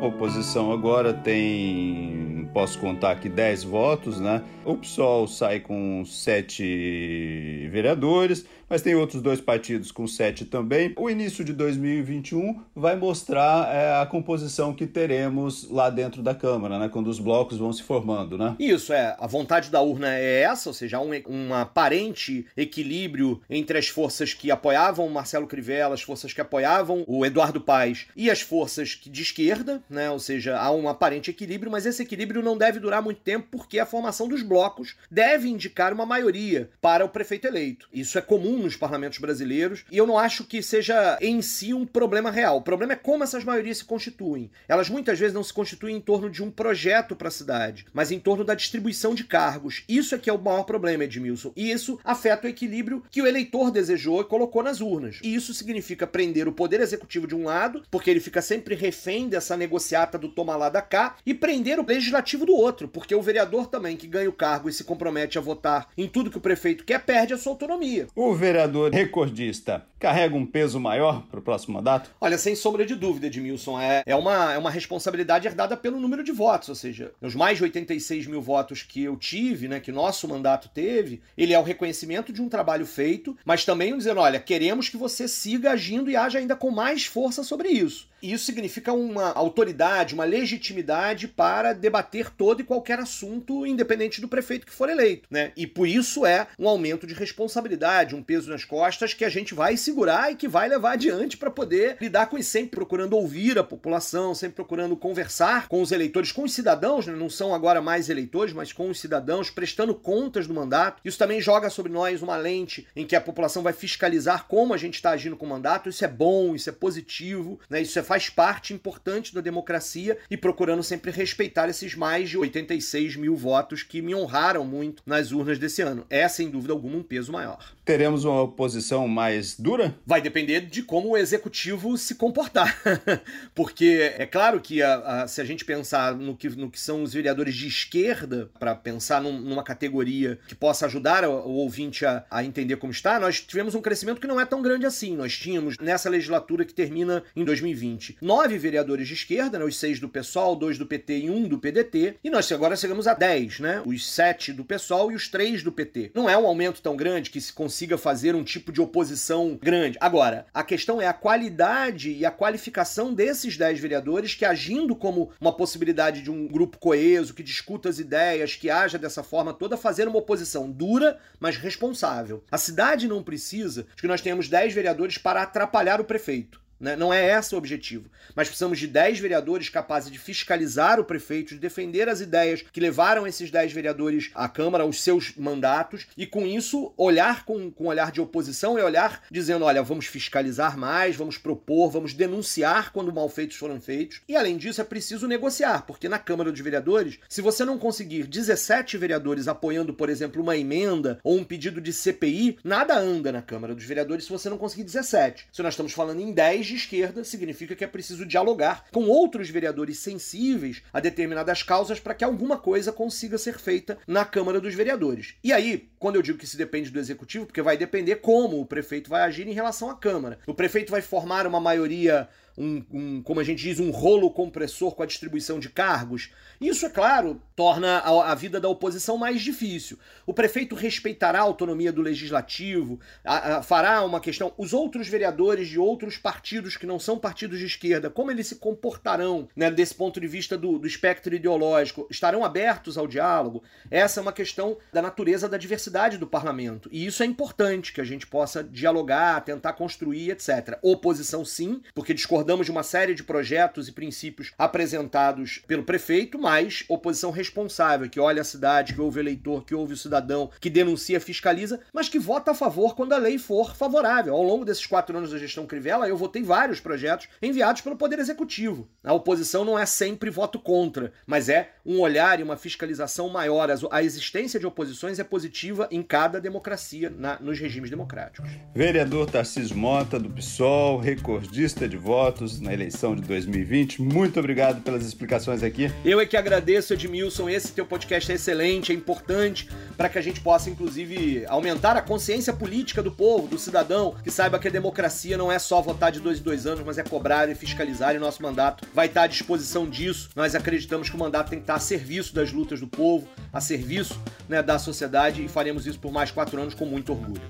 A 0.00 0.06
oposição 0.06 0.72
agora 0.72 1.12
tem, 1.12 2.48
posso 2.54 2.78
contar 2.78 3.10
aqui, 3.10 3.28
10 3.28 3.64
votos, 3.64 4.18
né? 4.18 4.42
O 4.64 4.74
PSOL 4.74 5.28
sai 5.28 5.60
com 5.60 6.02
7 6.06 7.68
vereadores, 7.70 8.46
mas 8.70 8.82
tem 8.82 8.94
outros 8.94 9.20
dois 9.20 9.40
partidos 9.40 9.90
com 9.90 10.06
sete 10.06 10.44
também. 10.44 10.94
O 10.96 11.10
início 11.10 11.44
de 11.44 11.52
2021 11.52 12.62
vai 12.74 12.94
mostrar 12.94 13.68
é, 13.74 14.00
a 14.00 14.06
composição 14.06 14.72
que 14.72 14.86
teremos 14.86 15.68
lá 15.68 15.90
dentro 15.90 16.22
da 16.22 16.32
Câmara, 16.32 16.78
né? 16.78 16.88
Quando 16.88 17.08
os 17.08 17.18
blocos 17.18 17.58
vão 17.58 17.72
se 17.72 17.82
formando, 17.82 18.38
né? 18.38 18.54
Isso, 18.60 18.92
é. 18.92 19.16
A 19.18 19.26
vontade 19.26 19.70
da 19.70 19.80
urna 19.80 20.14
é 20.14 20.42
essa, 20.42 20.68
ou 20.68 20.74
seja, 20.74 21.00
um, 21.00 21.10
um 21.28 21.52
aparente 21.52 22.46
equilíbrio 22.56 23.40
entre 23.50 23.76
as 23.76 23.88
forças 23.88 24.32
que 24.32 24.52
apoiavam 24.52 25.08
Marcelo 25.08 25.48
Crivella, 25.48 25.94
as 25.94 26.02
forças 26.02 26.32
que 26.32 26.40
apoiavam 26.40 27.02
o 27.08 27.26
Eduardo 27.26 27.60
Paes 27.60 28.06
e 28.14 28.30
as 28.30 28.40
forças 28.40 29.00
de 29.04 29.22
esquerda, 29.22 29.82
né? 29.90 30.08
Ou 30.10 30.20
seja, 30.20 30.56
há 30.56 30.70
um 30.70 30.88
aparente 30.88 31.30
equilíbrio, 31.30 31.72
mas 31.72 31.86
esse 31.86 32.04
equilíbrio 32.04 32.40
não 32.40 32.56
deve 32.56 32.78
durar 32.78 33.02
muito 33.02 33.20
tempo 33.20 33.48
porque 33.50 33.80
a 33.80 33.86
formação 33.86 34.28
dos 34.28 34.42
blocos 34.42 34.94
deve 35.10 35.48
indicar 35.48 35.92
uma 35.92 36.06
maioria 36.06 36.70
para 36.80 37.04
o 37.04 37.08
prefeito 37.08 37.48
eleito. 37.48 37.88
Isso 37.92 38.16
é 38.16 38.22
comum 38.22 38.59
nos 38.60 38.76
parlamentos 38.76 39.18
brasileiros, 39.18 39.84
e 39.90 39.96
eu 39.96 40.06
não 40.06 40.18
acho 40.18 40.44
que 40.44 40.62
seja 40.62 41.18
em 41.20 41.42
si 41.42 41.74
um 41.74 41.86
problema 41.86 42.30
real. 42.30 42.58
O 42.58 42.62
problema 42.62 42.92
é 42.92 42.96
como 42.96 43.24
essas 43.24 43.44
maiorias 43.44 43.78
se 43.78 43.84
constituem. 43.84 44.50
Elas 44.68 44.88
muitas 44.88 45.18
vezes 45.18 45.34
não 45.34 45.42
se 45.42 45.52
constituem 45.52 45.96
em 45.96 46.00
torno 46.00 46.30
de 46.30 46.42
um 46.42 46.50
projeto 46.50 47.16
para 47.16 47.28
a 47.28 47.32
cidade, 47.32 47.86
mas 47.92 48.10
em 48.10 48.18
torno 48.18 48.44
da 48.44 48.54
distribuição 48.54 49.14
de 49.14 49.24
cargos. 49.24 49.84
Isso 49.88 50.14
é 50.14 50.18
que 50.18 50.30
é 50.30 50.32
o 50.32 50.40
maior 50.40 50.64
problema, 50.64 51.04
Edmilson. 51.04 51.52
E 51.56 51.70
isso 51.70 51.98
afeta 52.04 52.46
o 52.46 52.50
equilíbrio 52.50 53.02
que 53.10 53.22
o 53.22 53.26
eleitor 53.26 53.70
desejou 53.70 54.20
e 54.20 54.24
colocou 54.24 54.62
nas 54.62 54.80
urnas. 54.80 55.18
E 55.22 55.34
isso 55.34 55.54
significa 55.54 56.06
prender 56.06 56.46
o 56.46 56.52
poder 56.52 56.80
executivo 56.80 57.26
de 57.26 57.34
um 57.34 57.44
lado, 57.44 57.82
porque 57.90 58.10
ele 58.10 58.20
fica 58.20 58.42
sempre 58.42 58.74
refém 58.74 59.28
dessa 59.28 59.56
negociata 59.56 60.18
do 60.18 60.28
toma 60.28 60.56
lá 60.56 60.68
da 60.68 60.82
cá, 60.82 61.16
e 61.24 61.34
prender 61.34 61.78
o 61.78 61.86
legislativo 61.86 62.46
do 62.46 62.54
outro, 62.54 62.88
porque 62.88 63.14
o 63.14 63.22
vereador 63.22 63.66
também 63.66 63.96
que 63.96 64.06
ganha 64.06 64.28
o 64.28 64.32
cargo 64.32 64.68
e 64.68 64.72
se 64.72 64.84
compromete 64.84 65.38
a 65.38 65.40
votar 65.40 65.88
em 65.96 66.08
tudo 66.08 66.30
que 66.30 66.38
o 66.38 66.40
prefeito 66.40 66.84
quer 66.84 67.00
perde 67.00 67.34
a 67.34 67.38
sua 67.38 67.52
autonomia. 67.52 68.06
O 68.14 68.34
vereador 68.34 68.49
recordista 68.90 69.89
carrega 70.00 70.34
um 70.34 70.46
peso 70.46 70.80
maior 70.80 71.22
para 71.30 71.38
o 71.38 71.42
próximo 71.42 71.74
mandato? 71.74 72.10
Olha, 72.20 72.38
sem 72.38 72.56
sombra 72.56 72.86
de 72.86 72.94
dúvida, 72.94 73.26
Edmilson, 73.26 73.78
é, 73.78 74.02
é, 74.06 74.16
uma, 74.16 74.54
é 74.54 74.58
uma 74.58 74.70
responsabilidade 74.70 75.46
herdada 75.46 75.76
pelo 75.76 76.00
número 76.00 76.24
de 76.24 76.32
votos, 76.32 76.70
ou 76.70 76.74
seja, 76.74 77.12
os 77.20 77.34
mais 77.34 77.58
de 77.58 77.64
86 77.64 78.26
mil 78.26 78.40
votos 78.40 78.82
que 78.82 79.04
eu 79.04 79.16
tive, 79.16 79.68
né, 79.68 79.78
que 79.78 79.92
nosso 79.92 80.26
mandato 80.26 80.70
teve, 80.70 81.20
ele 81.36 81.52
é 81.52 81.58
o 81.58 81.62
reconhecimento 81.62 82.32
de 82.32 82.40
um 82.40 82.48
trabalho 82.48 82.86
feito, 82.86 83.36
mas 83.44 83.64
também 83.64 83.96
dizendo, 83.96 84.20
olha, 84.20 84.40
queremos 84.40 84.88
que 84.88 84.96
você 84.96 85.28
siga 85.28 85.72
agindo 85.72 86.10
e 86.10 86.16
haja 86.16 86.38
ainda 86.38 86.56
com 86.56 86.70
mais 86.70 87.04
força 87.04 87.42
sobre 87.42 87.68
isso. 87.68 88.08
E 88.22 88.32
isso 88.32 88.44
significa 88.44 88.92
uma 88.92 89.32
autoridade, 89.32 90.14
uma 90.14 90.24
legitimidade 90.24 91.26
para 91.26 91.72
debater 91.72 92.30
todo 92.30 92.60
e 92.60 92.64
qualquer 92.64 92.98
assunto, 92.98 93.66
independente 93.66 94.20
do 94.20 94.28
prefeito 94.28 94.66
que 94.66 94.72
for 94.72 94.88
eleito. 94.88 95.26
Né? 95.30 95.52
E 95.56 95.66
por 95.66 95.88
isso 95.88 96.26
é 96.26 96.46
um 96.58 96.68
aumento 96.68 97.06
de 97.06 97.14
responsabilidade, 97.14 98.14
um 98.14 98.22
peso 98.22 98.50
nas 98.50 98.64
costas 98.64 99.14
que 99.14 99.24
a 99.24 99.28
gente 99.28 99.54
vai 99.54 99.76
segurar 99.90 100.30
e 100.30 100.36
que 100.36 100.46
vai 100.46 100.68
levar 100.68 100.92
adiante 100.92 101.36
para 101.36 101.50
poder 101.50 101.96
lidar 102.00 102.26
com 102.26 102.38
isso, 102.38 102.50
sempre 102.50 102.70
procurando 102.70 103.16
ouvir 103.16 103.58
a 103.58 103.64
população, 103.64 104.34
sempre 104.34 104.56
procurando 104.56 104.96
conversar 104.96 105.66
com 105.68 105.82
os 105.82 105.90
eleitores, 105.90 106.30
com 106.30 106.44
os 106.44 106.52
cidadãos, 106.52 107.06
né? 107.06 107.14
não 107.14 107.28
são 107.28 107.52
agora 107.52 107.82
mais 107.82 108.08
eleitores, 108.08 108.52
mas 108.52 108.72
com 108.72 108.88
os 108.88 109.00
cidadãos, 109.00 109.50
prestando 109.50 109.94
contas 109.94 110.46
do 110.46 110.54
mandato. 110.54 111.00
Isso 111.04 111.18
também 111.18 111.40
joga 111.40 111.68
sobre 111.68 111.92
nós 111.92 112.22
uma 112.22 112.36
lente 112.36 112.86
em 112.94 113.04
que 113.04 113.16
a 113.16 113.20
população 113.20 113.62
vai 113.62 113.72
fiscalizar 113.72 114.46
como 114.46 114.72
a 114.72 114.76
gente 114.76 114.94
está 114.94 115.10
agindo 115.10 115.36
com 115.36 115.46
o 115.46 115.48
mandato. 115.48 115.88
Isso 115.88 116.04
é 116.04 116.08
bom, 116.08 116.54
isso 116.54 116.70
é 116.70 116.72
positivo, 116.72 117.58
né? 117.68 117.82
isso 117.82 117.98
é 117.98 118.02
faz 118.02 118.28
parte 118.28 118.72
importante 118.72 119.34
da 119.34 119.40
democracia 119.40 120.18
e 120.30 120.36
procurando 120.36 120.82
sempre 120.84 121.10
respeitar 121.10 121.68
esses 121.68 121.94
mais 121.96 122.30
de 122.30 122.38
86 122.38 123.16
mil 123.16 123.36
votos 123.36 123.82
que 123.82 124.00
me 124.00 124.14
honraram 124.14 124.64
muito 124.64 125.02
nas 125.04 125.32
urnas 125.32 125.58
desse 125.58 125.82
ano. 125.82 126.06
É, 126.08 126.28
sem 126.28 126.48
dúvida 126.48 126.72
alguma, 126.72 126.96
um 126.96 127.02
peso 127.02 127.32
maior. 127.32 127.72
Teremos 127.90 128.24
uma 128.24 128.42
oposição 128.42 129.08
mais 129.08 129.58
dura? 129.58 129.92
Vai 130.06 130.22
depender 130.22 130.60
de 130.60 130.80
como 130.80 131.08
o 131.08 131.16
executivo 131.16 131.98
se 131.98 132.14
comportar. 132.14 132.80
Porque 133.52 134.12
é 134.16 134.24
claro 134.24 134.60
que 134.60 134.80
a, 134.80 135.22
a, 135.22 135.26
se 135.26 135.40
a 135.40 135.44
gente 135.44 135.64
pensar 135.64 136.14
no 136.14 136.36
que, 136.36 136.48
no 136.50 136.70
que 136.70 136.78
são 136.78 137.02
os 137.02 137.12
vereadores 137.12 137.52
de 137.52 137.66
esquerda, 137.66 138.48
para 138.60 138.76
pensar 138.76 139.20
num, 139.20 139.40
numa 139.40 139.64
categoria 139.64 140.38
que 140.46 140.54
possa 140.54 140.86
ajudar 140.86 141.24
o, 141.24 141.32
o 141.32 141.54
ouvinte 141.54 142.06
a, 142.06 142.24
a 142.30 142.44
entender 142.44 142.76
como 142.76 142.92
está, 142.92 143.18
nós 143.18 143.40
tivemos 143.40 143.74
um 143.74 143.82
crescimento 143.82 144.20
que 144.20 144.28
não 144.28 144.40
é 144.40 144.46
tão 144.46 144.62
grande 144.62 144.86
assim. 144.86 145.16
Nós 145.16 145.36
tínhamos, 145.36 145.76
nessa 145.80 146.08
legislatura 146.08 146.64
que 146.64 146.72
termina 146.72 147.24
em 147.34 147.44
2020, 147.44 148.18
nove 148.22 148.56
vereadores 148.56 149.08
de 149.08 149.14
esquerda, 149.14 149.58
né, 149.58 149.64
os 149.64 149.76
seis 149.76 149.98
do 149.98 150.08
PSOL, 150.08 150.54
dois 150.54 150.78
do 150.78 150.86
PT 150.86 151.22
e 151.22 151.30
um 151.30 151.48
do 151.48 151.58
PDT, 151.58 152.18
e 152.22 152.30
nós 152.30 152.52
agora 152.52 152.76
chegamos 152.76 153.08
a 153.08 153.14
dez, 153.14 153.58
né, 153.58 153.82
os 153.84 154.08
sete 154.08 154.52
do 154.52 154.64
PSOL 154.64 155.10
e 155.10 155.16
os 155.16 155.26
três 155.26 155.64
do 155.64 155.72
PT. 155.72 156.12
Não 156.14 156.30
é 156.30 156.38
um 156.38 156.46
aumento 156.46 156.80
tão 156.80 156.96
grande 156.96 157.30
que 157.30 157.40
se 157.40 157.52
consiga 157.52 157.79
fazer 157.98 158.34
um 158.34 158.44
tipo 158.44 158.72
de 158.72 158.80
oposição 158.80 159.58
grande. 159.60 159.98
Agora, 160.00 160.46
a 160.52 160.62
questão 160.62 161.00
é 161.00 161.06
a 161.06 161.12
qualidade 161.12 162.10
e 162.12 162.24
a 162.24 162.30
qualificação 162.30 163.12
desses 163.12 163.56
dez 163.56 163.78
vereadores 163.78 164.34
que, 164.34 164.44
agindo 164.44 164.94
como 164.94 165.30
uma 165.40 165.52
possibilidade 165.52 166.22
de 166.22 166.30
um 166.30 166.46
grupo 166.46 166.78
coeso, 166.78 167.34
que 167.34 167.42
discuta 167.42 167.88
as 167.88 167.98
ideias, 167.98 168.54
que 168.54 168.70
haja 168.70 168.98
dessa 168.98 169.22
forma 169.22 169.52
toda, 169.52 169.76
fazer 169.76 170.08
uma 170.08 170.18
oposição 170.18 170.70
dura, 170.70 171.18
mas 171.38 171.56
responsável. 171.56 172.42
A 172.50 172.58
cidade 172.58 173.08
não 173.08 173.22
precisa 173.22 173.86
de 173.94 174.02
que 174.02 174.08
nós 174.08 174.20
tenhamos 174.20 174.48
dez 174.48 174.72
vereadores 174.72 175.18
para 175.18 175.42
atrapalhar 175.42 176.00
o 176.00 176.04
prefeito. 176.04 176.60
Né? 176.80 176.96
Não 176.96 177.12
é 177.12 177.38
esse 177.38 177.54
o 177.54 177.58
objetivo. 177.58 178.10
Mas 178.34 178.48
precisamos 178.48 178.78
de 178.78 178.86
10 178.86 179.18
vereadores 179.18 179.68
capazes 179.68 180.10
de 180.10 180.18
fiscalizar 180.18 180.98
o 180.98 181.04
prefeito, 181.04 181.54
de 181.54 181.60
defender 181.60 182.08
as 182.08 182.20
ideias 182.20 182.64
que 182.72 182.80
levaram 182.80 183.26
esses 183.26 183.50
10 183.50 183.72
vereadores 183.72 184.30
à 184.34 184.48
Câmara, 184.48 184.84
aos 184.84 185.02
seus 185.02 185.36
mandatos, 185.36 186.06
e 186.16 186.26
com 186.26 186.46
isso 186.46 186.94
olhar 186.96 187.44
com, 187.44 187.70
com 187.70 187.86
olhar 187.86 188.10
de 188.10 188.20
oposição 188.20 188.78
e 188.78 188.82
olhar 188.82 189.22
dizendo: 189.30 189.64
olha, 189.64 189.82
vamos 189.82 190.06
fiscalizar 190.06 190.78
mais, 190.78 191.16
vamos 191.16 191.36
propor, 191.36 191.90
vamos 191.90 192.14
denunciar 192.14 192.92
quando 192.92 193.12
malfeitos 193.12 193.56
foram 193.56 193.80
feitos. 193.80 194.22
E 194.26 194.34
além 194.34 194.56
disso, 194.56 194.80
é 194.80 194.84
preciso 194.84 195.28
negociar, 195.28 195.82
porque 195.86 196.08
na 196.08 196.18
Câmara 196.18 196.50
dos 196.50 196.60
Vereadores, 196.60 197.18
se 197.28 197.42
você 197.42 197.64
não 197.64 197.78
conseguir 197.78 198.26
17 198.26 198.96
vereadores 198.96 199.48
apoiando, 199.48 199.92
por 199.92 200.08
exemplo, 200.08 200.42
uma 200.42 200.56
emenda 200.56 201.18
ou 201.22 201.36
um 201.36 201.44
pedido 201.44 201.80
de 201.80 201.92
CPI, 201.92 202.58
nada 202.64 202.98
anda 202.98 203.30
na 203.30 203.42
Câmara 203.42 203.74
dos 203.74 203.84
Vereadores 203.84 204.24
se 204.24 204.30
você 204.30 204.48
não 204.48 204.56
conseguir 204.56 204.84
17. 204.84 205.48
Se 205.52 205.62
nós 205.62 205.74
estamos 205.74 205.92
falando 205.92 206.20
em 206.20 206.32
10 206.32 206.69
de 206.70 206.76
esquerda, 206.76 207.24
significa 207.24 207.74
que 207.74 207.84
é 207.84 207.86
preciso 207.86 208.24
dialogar 208.24 208.86
com 208.92 209.04
outros 209.04 209.50
vereadores 209.50 209.98
sensíveis 209.98 210.82
a 210.92 211.00
determinadas 211.00 211.62
causas 211.62 212.00
para 212.00 212.14
que 212.14 212.24
alguma 212.24 212.56
coisa 212.56 212.92
consiga 212.92 213.36
ser 213.36 213.58
feita 213.58 213.98
na 214.06 214.24
Câmara 214.24 214.60
dos 214.60 214.74
Vereadores. 214.74 215.34
E 215.42 215.52
aí, 215.52 215.90
quando 215.98 216.16
eu 216.16 216.22
digo 216.22 216.38
que 216.38 216.46
se 216.46 216.56
depende 216.56 216.90
do 216.90 216.98
executivo, 216.98 217.46
porque 217.46 217.62
vai 217.62 217.76
depender 217.76 218.16
como 218.16 218.60
o 218.60 218.66
prefeito 218.66 219.10
vai 219.10 219.22
agir 219.22 219.46
em 219.46 219.52
relação 219.52 219.90
à 219.90 219.94
Câmara. 219.94 220.38
O 220.46 220.54
prefeito 220.54 220.90
vai 220.90 221.02
formar 221.02 221.46
uma 221.46 221.60
maioria 221.60 222.28
um, 222.60 222.84
um, 222.92 223.22
como 223.22 223.40
a 223.40 223.44
gente 223.44 223.62
diz, 223.62 223.80
um 223.80 223.90
rolo 223.90 224.30
compressor 224.30 224.94
com 224.94 225.02
a 225.02 225.06
distribuição 225.06 225.58
de 225.58 225.70
cargos. 225.70 226.30
Isso, 226.60 226.84
é 226.84 226.90
claro, 226.90 227.40
torna 227.56 227.98
a, 227.98 228.32
a 228.32 228.34
vida 228.34 228.60
da 228.60 228.68
oposição 228.68 229.16
mais 229.16 229.40
difícil. 229.40 229.98
O 230.26 230.34
prefeito 230.34 230.74
respeitará 230.74 231.38
a 231.38 231.42
autonomia 231.42 231.90
do 231.90 232.02
legislativo, 232.02 233.00
a, 233.24 233.56
a, 233.56 233.62
fará 233.62 234.02
uma 234.04 234.20
questão. 234.20 234.52
Os 234.58 234.74
outros 234.74 235.08
vereadores 235.08 235.68
de 235.68 235.78
outros 235.78 236.18
partidos 236.18 236.76
que 236.76 236.86
não 236.86 236.98
são 236.98 237.18
partidos 237.18 237.58
de 237.58 237.64
esquerda, 237.64 238.10
como 238.10 238.30
eles 238.30 238.46
se 238.46 238.56
comportarão 238.56 239.48
né, 239.56 239.70
desse 239.70 239.94
ponto 239.94 240.20
de 240.20 240.26
vista 240.26 240.58
do, 240.58 240.78
do 240.78 240.86
espectro 240.86 241.34
ideológico? 241.34 242.06
Estarão 242.10 242.44
abertos 242.44 242.98
ao 242.98 243.06
diálogo? 243.06 243.62
Essa 243.90 244.20
é 244.20 244.22
uma 244.22 244.32
questão 244.32 244.76
da 244.92 245.00
natureza 245.00 245.48
da 245.48 245.56
diversidade 245.56 246.18
do 246.18 246.26
parlamento. 246.26 246.90
E 246.92 247.06
isso 247.06 247.22
é 247.22 247.26
importante 247.26 247.92
que 247.92 248.02
a 248.02 248.04
gente 248.04 248.26
possa 248.26 248.62
dialogar, 248.62 249.40
tentar 249.44 249.72
construir, 249.72 250.30
etc. 250.30 250.78
Oposição, 250.82 251.42
sim, 251.42 251.80
porque 251.94 252.12
discordamos 252.12 252.49
discordamos 252.50 252.66
de 252.66 252.72
uma 252.72 252.82
série 252.82 253.14
de 253.14 253.22
projetos 253.22 253.86
e 253.86 253.92
princípios 253.92 254.52
apresentados 254.58 255.62
pelo 255.68 255.84
prefeito, 255.84 256.38
mas 256.38 256.84
oposição 256.88 257.30
responsável, 257.30 258.10
que 258.10 258.18
olha 258.18 258.42
a 258.42 258.44
cidade, 258.44 258.92
que 258.92 259.00
ouve 259.00 259.18
o 259.18 259.22
eleitor, 259.22 259.64
que 259.64 259.74
ouve 259.74 259.94
o 259.94 259.96
cidadão, 259.96 260.50
que 260.60 260.68
denuncia, 260.68 261.20
fiscaliza, 261.20 261.80
mas 261.92 262.08
que 262.08 262.18
vota 262.18 262.50
a 262.50 262.54
favor 262.54 262.96
quando 262.96 263.12
a 263.12 263.18
lei 263.18 263.38
for 263.38 263.76
favorável. 263.76 264.34
Ao 264.34 264.42
longo 264.42 264.64
desses 264.64 264.84
quatro 264.84 265.16
anos 265.16 265.30
da 265.30 265.38
gestão 265.38 265.66
Crivella, 265.66 266.08
eu 266.08 266.16
votei 266.16 266.42
vários 266.42 266.80
projetos 266.80 267.28
enviados 267.40 267.82
pelo 267.82 267.96
Poder 267.96 268.18
Executivo. 268.18 268.88
A 269.04 269.12
oposição 269.12 269.64
não 269.64 269.78
é 269.78 269.86
sempre 269.86 270.28
voto 270.28 270.58
contra, 270.58 271.12
mas 271.26 271.48
é 271.48 271.70
um 271.86 272.00
olhar 272.00 272.40
e 272.40 272.42
uma 272.42 272.56
fiscalização 272.56 273.28
maior. 273.28 273.68
A 273.90 274.02
existência 274.02 274.58
de 274.58 274.66
oposições 274.66 275.18
é 275.18 275.24
positiva 275.24 275.86
em 275.90 276.02
cada 276.02 276.40
democracia, 276.40 277.10
na, 277.10 277.38
nos 277.38 277.60
regimes 277.60 277.90
democráticos. 277.90 278.50
Vereador 278.74 279.30
Tarcísio 279.30 279.76
Mota, 279.76 280.18
do 280.18 280.30
PSOL, 280.30 280.98
recordista 280.98 281.88
de 281.88 281.96
votos 281.96 282.29
votos 282.30 282.60
na 282.60 282.72
eleição 282.72 283.16
de 283.16 283.22
2020. 283.22 284.00
Muito 284.00 284.38
obrigado 284.38 284.82
pelas 284.82 285.04
explicações 285.04 285.64
aqui. 285.64 285.92
Eu 286.04 286.20
é 286.20 286.26
que 286.26 286.36
agradeço, 286.36 286.94
Edmilson. 286.94 287.48
Esse 287.48 287.72
teu 287.72 287.84
podcast 287.84 288.30
é 288.30 288.36
excelente, 288.36 288.92
é 288.92 288.94
importante 288.94 289.68
para 289.96 290.08
que 290.08 290.16
a 290.16 290.22
gente 290.22 290.40
possa, 290.40 290.70
inclusive, 290.70 291.44
aumentar 291.46 291.96
a 291.96 292.02
consciência 292.02 292.52
política 292.52 293.02
do 293.02 293.10
povo, 293.10 293.48
do 293.48 293.58
cidadão, 293.58 294.14
que 294.22 294.30
saiba 294.30 294.60
que 294.60 294.68
a 294.68 294.70
democracia 294.70 295.36
não 295.36 295.50
é 295.50 295.58
só 295.58 295.82
votar 295.82 296.12
de 296.12 296.20
dois 296.20 296.38
em 296.38 296.42
dois 296.42 296.66
anos, 296.66 296.84
mas 296.86 296.98
é 296.98 297.02
cobrar 297.02 297.48
e 297.48 297.54
fiscalizar. 297.54 298.14
E 298.14 298.18
nosso 298.20 298.40
mandato 298.42 298.86
vai 298.94 299.06
estar 299.06 299.22
à 299.22 299.26
disposição 299.26 299.90
disso. 299.90 300.30
Nós 300.36 300.54
acreditamos 300.54 301.10
que 301.10 301.16
o 301.16 301.18
mandato 301.18 301.50
tem 301.50 301.58
que 301.58 301.64
estar 301.64 301.74
a 301.74 301.80
serviço 301.80 302.32
das 302.32 302.52
lutas 302.52 302.78
do 302.78 302.86
povo, 302.86 303.26
a 303.52 303.60
serviço 303.60 304.20
né, 304.48 304.62
da 304.62 304.78
sociedade 304.78 305.44
e 305.44 305.48
faremos 305.48 305.84
isso 305.84 305.98
por 305.98 306.12
mais 306.12 306.30
quatro 306.30 306.60
anos 306.60 306.74
com 306.74 306.86
muito 306.86 307.10
orgulho. 307.10 307.42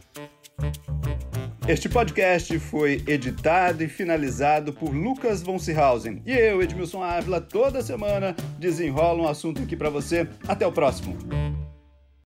Este 1.71 1.89
podcast 1.89 2.59
foi 2.59 3.01
editado 3.07 3.85
e 3.85 3.89
finalizado 3.89 4.73
por 4.73 4.93
Lucas 4.93 5.41
von 5.41 5.57
Seehausen. 5.57 6.21
E 6.27 6.33
eu, 6.33 6.61
Edmilson 6.61 7.01
Ávila, 7.01 7.41
toda 7.41 7.81
semana 7.81 8.35
desenrola 8.59 9.23
um 9.23 9.29
assunto 9.29 9.63
aqui 9.63 9.77
para 9.77 9.89
você. 9.89 10.27
Até 10.49 10.67
o 10.67 10.73
próximo. 10.73 11.17